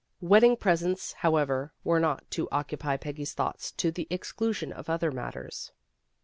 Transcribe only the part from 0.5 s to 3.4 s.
presents, however, were not to oc cupy Peggy's